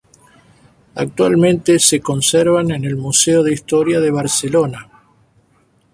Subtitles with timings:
[0.95, 4.89] Actualmente se conservan en el Museo de Historia de Barcelona.